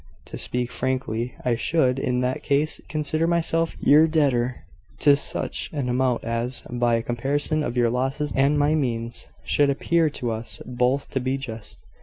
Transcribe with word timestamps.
To 0.25 0.37
speak 0.39 0.71
frankly, 0.71 1.35
I 1.45 1.53
should, 1.53 1.99
in 1.99 2.21
that 2.21 2.41
case, 2.41 2.81
consider 2.89 3.27
myself 3.27 3.75
your 3.79 4.07
debtor 4.07 4.65
to 5.01 5.15
such 5.15 5.69
an 5.73 5.89
amount 5.89 6.23
as, 6.23 6.63
by 6.71 6.95
a 6.95 7.03
comparison 7.03 7.61
of 7.61 7.77
your 7.77 7.91
losses 7.91 8.33
and 8.35 8.57
my 8.57 8.73
means, 8.73 9.27
should 9.43 9.69
appear 9.69 10.09
to 10.09 10.31
us 10.31 10.59
both 10.65 11.07
to 11.11 11.19
be 11.19 11.37
just. 11.37 11.85